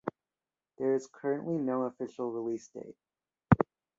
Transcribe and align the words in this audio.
There 0.79 0.95
is 0.95 1.05
currently 1.13 1.59
no 1.59 1.83
official 1.83 2.31
release 2.31 2.67
date. 2.69 2.97